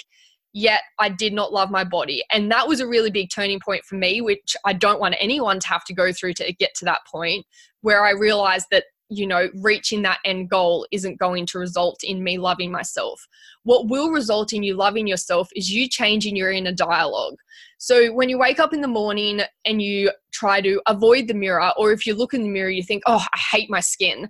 [0.57, 2.23] yet I did not love my body.
[2.31, 5.59] And that was a really big turning point for me, which I don't want anyone
[5.59, 7.45] to have to go through to get to that point
[7.81, 12.23] where I realized that, you know, reaching that end goal isn't going to result in
[12.23, 13.27] me loving myself.
[13.63, 17.35] What will result in you loving yourself is you changing your inner dialogue.
[17.77, 21.71] So when you wake up in the morning and you try to avoid the mirror,
[21.77, 24.29] or if you look in the mirror, you think, oh, I hate my skin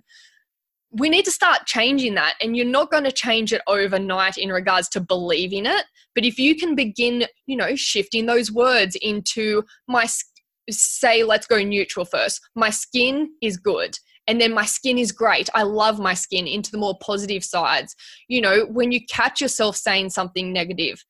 [0.90, 4.50] we need to start changing that and you're not going to change it overnight in
[4.50, 9.62] regards to believing it but if you can begin you know shifting those words into
[9.86, 10.06] my
[10.70, 13.98] say let's go neutral first my skin is good
[14.28, 17.96] and then my skin is great i love my skin into the more positive sides
[18.28, 21.04] you know when you catch yourself saying something negative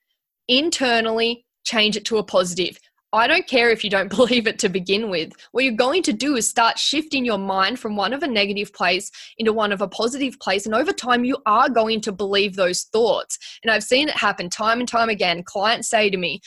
[0.48, 2.78] internally change it to a positive
[3.12, 5.32] I don't care if you don't believe it to begin with.
[5.52, 8.72] What you're going to do is start shifting your mind from one of a negative
[8.72, 10.66] place into one of a positive place.
[10.66, 13.38] And over time, you are going to believe those thoughts.
[13.62, 15.42] And I've seen it happen time and time again.
[15.42, 16.40] Clients say to me,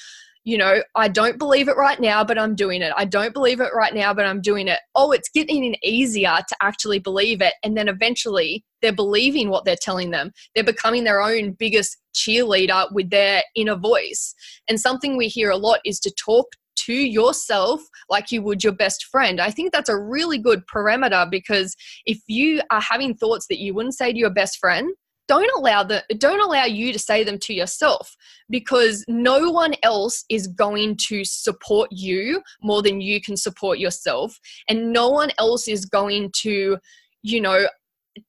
[0.43, 2.91] you know, I don't believe it right now, but I'm doing it.
[2.97, 4.79] I don't believe it right now, but I'm doing it.
[4.95, 7.53] Oh, it's getting easier to actually believe it.
[7.63, 10.31] And then eventually they're believing what they're telling them.
[10.55, 14.33] They're becoming their own biggest cheerleader with their inner voice.
[14.67, 16.47] And something we hear a lot is to talk
[16.85, 19.39] to yourself like you would your best friend.
[19.39, 21.75] I think that's a really good parameter because
[22.05, 24.91] if you are having thoughts that you wouldn't say to your best friend,
[25.31, 28.17] don't allow the don't allow you to say them to yourself
[28.49, 34.37] because no one else is going to support you more than you can support yourself.
[34.67, 36.77] And no one else is going to
[37.23, 37.67] you know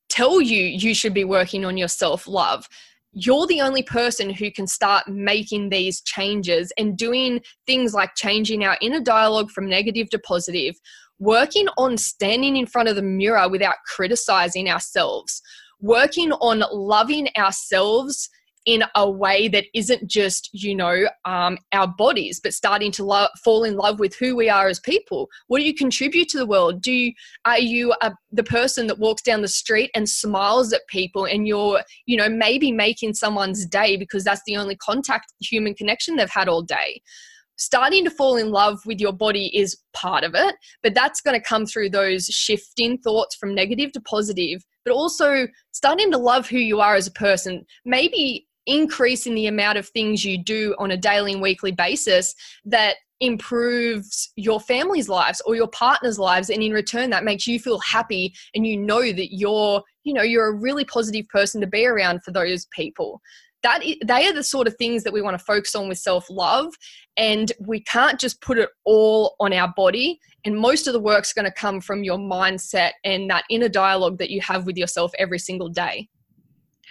[0.09, 2.68] tell you you should be working on your self love.
[3.12, 8.64] You're the only person who can start making these changes and doing things like changing
[8.64, 10.76] our inner dialogue from negative to positive,
[11.18, 15.42] working on standing in front of the mirror without criticizing ourselves,
[15.83, 18.30] working on loving ourselves
[18.64, 23.26] in a way that isn't just you know um, our bodies but starting to lo-
[23.43, 25.28] fall in love with who we are as people.
[25.49, 26.80] What do you contribute to the world?
[26.80, 27.12] Do you
[27.45, 31.47] are you a, the person that walks down the street and smiles at people and
[31.47, 36.30] you're you know maybe making someone's day because that's the only contact human connection they've
[36.30, 37.03] had all day
[37.62, 41.38] starting to fall in love with your body is part of it, but that's going
[41.38, 46.48] to come through those shifting thoughts from negative to positive, but also starting to love
[46.48, 47.64] who you are as a person.
[47.84, 52.34] Maybe increasing the amount of things you do on a daily and weekly basis
[52.64, 57.60] that improves your family's lives or your partner's lives and in return that makes you
[57.60, 61.66] feel happy and you know that you're you know you're a really positive person to
[61.68, 63.20] be around for those people
[63.62, 66.28] that they are the sort of things that we want to focus on with self
[66.30, 66.74] love
[67.16, 71.32] and we can't just put it all on our body and most of the work's
[71.32, 75.12] going to come from your mindset and that inner dialogue that you have with yourself
[75.18, 76.08] every single day.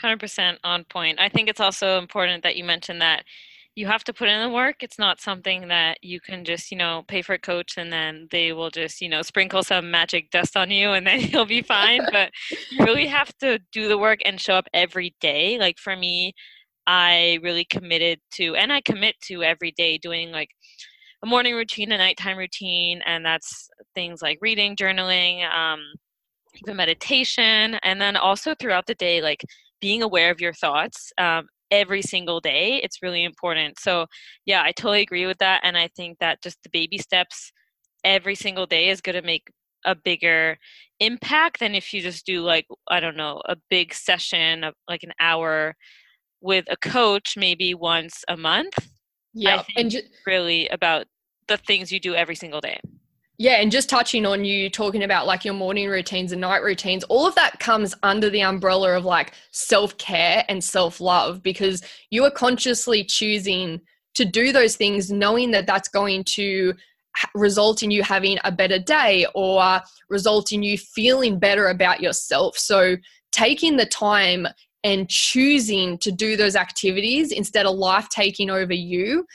[0.01, 1.19] 100% on point.
[1.19, 3.23] I think it's also important that you mentioned that
[3.75, 4.83] you have to put in the work.
[4.83, 8.27] It's not something that you can just you know pay for a coach and then
[8.31, 11.61] they will just you know sprinkle some magic dust on you and then you'll be
[11.61, 12.31] fine but
[12.69, 15.57] you really have to do the work and show up every day.
[15.57, 16.33] Like for me
[16.87, 20.49] I really committed to, and I commit to every day doing like
[21.23, 25.79] a morning routine, a nighttime routine, and that's things like reading, journaling, um,
[26.55, 29.43] even meditation, and then also throughout the day, like
[29.79, 31.11] being aware of your thoughts.
[31.17, 34.05] Um, every single day it's really important so
[34.45, 37.51] yeah i totally agree with that and i think that just the baby steps
[38.03, 39.49] every single day is going to make
[39.85, 40.57] a bigger
[40.99, 45.01] impact than if you just do like i don't know a big session of like
[45.03, 45.73] an hour
[46.41, 48.73] with a coach maybe once a month
[49.33, 51.05] yeah and just really about
[51.47, 52.79] the things you do every single day
[53.37, 57.03] yeah and just touching on you talking about like your morning routines and night routines
[57.05, 62.31] all of that comes under the umbrella of like self-care and self-love because you are
[62.31, 63.79] consciously choosing
[64.13, 66.73] to do those things knowing that that's going to
[67.35, 72.57] result in you having a better day or result in you feeling better about yourself.
[72.57, 72.97] So,
[73.31, 74.47] taking the time
[74.83, 79.25] and choosing to do those activities instead of life taking over you,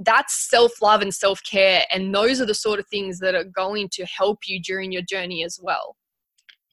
[0.00, 1.84] that's self love and self care.
[1.92, 5.02] And those are the sort of things that are going to help you during your
[5.02, 5.96] journey as well.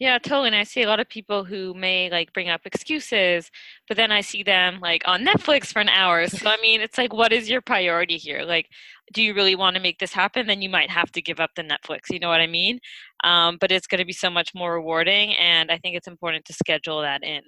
[0.02, 0.48] Yeah, totally.
[0.48, 3.52] And I see a lot of people who may like bring up excuses,
[3.88, 6.26] but then I see them like on Netflix for an hour.
[6.28, 8.42] So I mean, it's like, what is your priority here?
[8.42, 8.68] Like,
[9.14, 10.48] do you really want to make this happen?
[10.48, 12.10] Then you might have to give up the Netflix.
[12.10, 12.80] You know what I mean?
[13.24, 16.46] Um, but it's going to be so much more rewarding, and I think it's important
[16.46, 17.42] to schedule that in.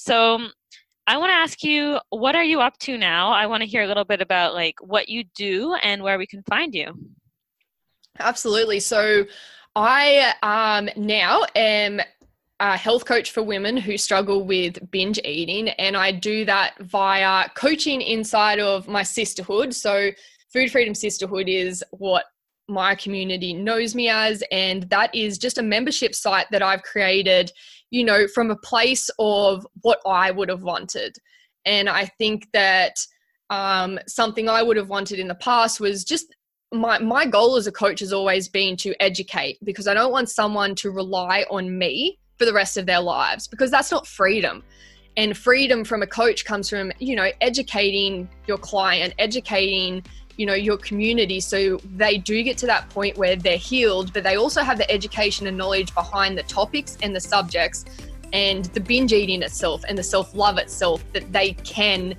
[0.00, 0.38] So
[1.08, 3.32] I want to ask you, what are you up to now?
[3.32, 6.26] I want to hear a little bit about like what you do and where we
[6.26, 6.94] can find you.
[8.20, 8.78] Absolutely.
[8.78, 9.24] So
[9.74, 12.00] I um, now am
[12.60, 17.48] a health coach for women who struggle with binge eating, and I do that via
[17.56, 19.74] coaching inside of my sisterhood.
[19.74, 20.10] So,
[20.52, 22.24] Food Freedom Sisterhood is what
[22.68, 27.50] my community knows me as, and that is just a membership site that I've created,
[27.90, 31.16] you know, from a place of what I would have wanted.
[31.64, 32.94] And I think that
[33.50, 36.34] um, something I would have wanted in the past was just
[36.70, 40.28] my my goal as a coach has always been to educate because I don't want
[40.28, 44.62] someone to rely on me for the rest of their lives because that's not freedom.
[45.16, 50.04] And freedom from a coach comes from, you know, educating your client, educating,
[50.38, 54.22] you know, your community so they do get to that point where they're healed, but
[54.22, 57.84] they also have the education and knowledge behind the topics and the subjects
[58.32, 62.14] and the binge eating itself and the self-love itself that they can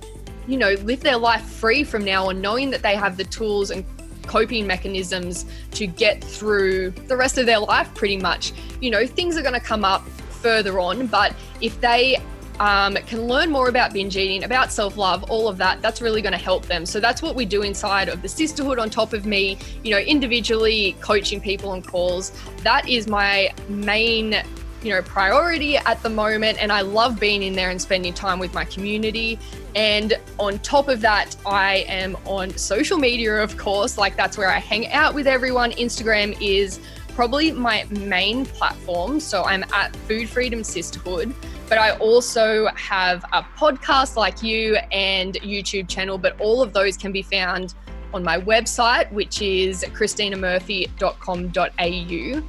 [0.46, 3.70] you know live their life free from now on knowing that they have the tools
[3.70, 3.84] and
[4.30, 8.52] coping mechanisms to get through the rest of their life pretty much.
[8.80, 12.18] You know, things are going to come up further on, but if they
[12.60, 16.20] um, can learn more about binge eating, about self love, all of that, that's really
[16.20, 16.84] going to help them.
[16.84, 19.98] So that's what we do inside of the sisterhood on top of me, you know,
[19.98, 22.32] individually coaching people on calls.
[22.62, 24.42] That is my main
[24.82, 28.38] you know priority at the moment and I love being in there and spending time
[28.38, 29.38] with my community
[29.74, 34.48] and on top of that I am on social media of course like that's where
[34.48, 36.80] I hang out with everyone Instagram is
[37.14, 41.34] probably my main platform so I'm at Food Freedom Sisterhood
[41.70, 46.98] but I also have a podcast like you and YouTube channel but all of those
[46.98, 47.74] can be found
[48.12, 52.42] on my website which is christinamurphy.com.au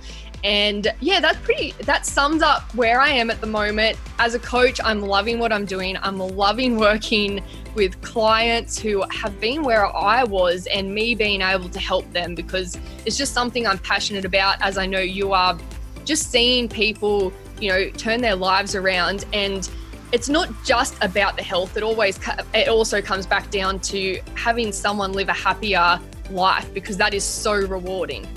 [0.43, 3.97] and yeah, that's pretty, that sums up where I am at the moment.
[4.17, 5.97] As a coach, I'm loving what I'm doing.
[6.01, 7.43] I'm loving working
[7.75, 12.33] with clients who have been where I was and me being able to help them
[12.33, 15.57] because it's just something I'm passionate about, as I know you are.
[16.05, 17.31] Just seeing people,
[17.61, 19.69] you know, turn their lives around and
[20.11, 22.19] it's not just about the health it always
[22.53, 25.97] it also comes back down to having someone live a happier
[26.31, 28.27] life because that is so rewarding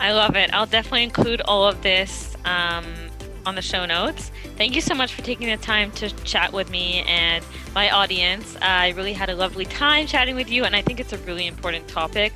[0.00, 0.52] I love it.
[0.52, 2.84] I'll definitely include all of this um,
[3.46, 4.30] on the show notes.
[4.56, 7.44] Thank you so much for taking the time to chat with me and
[7.74, 8.56] my audience.
[8.60, 11.46] I really had a lovely time chatting with you, and I think it's a really
[11.46, 12.32] important topic.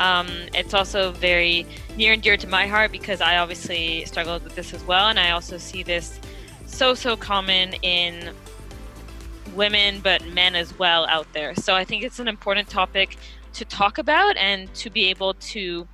[0.00, 4.56] Um, it's also very near and dear to my heart because I obviously struggled with
[4.56, 6.18] this as well, and I also see this
[6.66, 8.34] so, so common in
[9.54, 11.54] women, but men as well out there.
[11.54, 13.16] So I think it's an important topic
[13.52, 15.86] to talk about and to be able to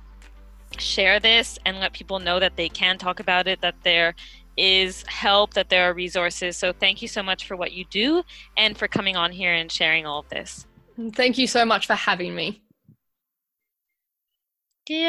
[0.77, 4.15] share this and let people know that they can talk about it, that there
[4.55, 6.57] is help, that there are resources.
[6.57, 8.23] So thank you so much for what you do
[8.55, 10.65] and for coming on here and sharing all of this.
[11.13, 12.61] Thank you so much for having me.
[14.89, 15.05] Yeah.